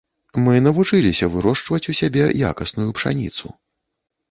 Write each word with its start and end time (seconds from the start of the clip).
Мы 0.45 0.53
навучыліся 0.67 1.29
вырошчваць 1.35 1.83
у 1.95 1.95
сябе 2.01 2.23
якасную 2.51 2.89
пшаніцу. 3.01 3.57